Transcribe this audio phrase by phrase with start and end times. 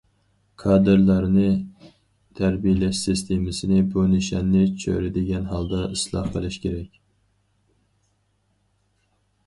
[0.61, 1.49] كادىرلارنى
[2.39, 7.03] تەربىيەلەش سىستېمىسىنى بۇ نىشاننى چۆرىدىگەن ھالدا ئىسلاھ قىلىش كېرەك.